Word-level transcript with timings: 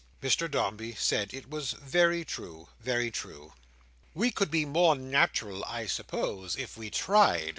Mr 0.19 0.49
Dombey 0.49 0.95
said 0.95 1.31
it 1.31 1.47
was 1.47 1.73
very 1.73 2.25
true, 2.25 2.69
very 2.79 3.11
true. 3.11 3.53
"We 4.15 4.31
could 4.31 4.49
be 4.49 4.65
more 4.65 4.95
natural 4.95 5.63
I 5.65 5.85
suppose 5.85 6.55
if 6.55 6.75
we 6.75 6.89
tried?" 6.89 7.49